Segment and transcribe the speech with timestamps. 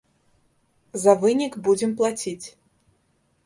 [1.03, 2.47] За вынік будзем плаціць.